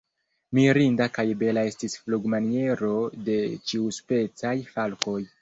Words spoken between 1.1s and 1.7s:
kaj bela